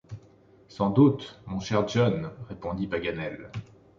[0.67, 3.51] Sans doute, mon cher John, répondit Paganel.